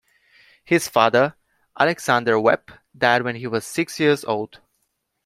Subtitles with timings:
[0.65, 1.35] His father,
[1.79, 4.59] Alexander Webb, died when he was six years old.